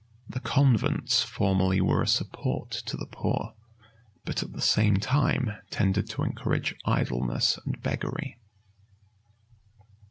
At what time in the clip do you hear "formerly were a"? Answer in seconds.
1.21-2.07